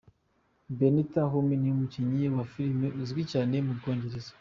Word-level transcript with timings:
Benita 0.77 1.21
Hume 1.31 1.55
ni 1.61 1.69
umukinnyi 1.75 2.25
wa 2.35 2.43
filime 2.51 2.87
uzwi 3.01 3.21
cyane 3.31 3.55
mu 3.65 3.73
Bwongereza. 3.77 4.29